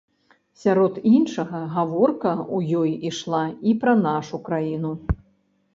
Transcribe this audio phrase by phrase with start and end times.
[0.61, 4.91] Сярод іншага, гаворка у ёй ішла і пра нашу краіну.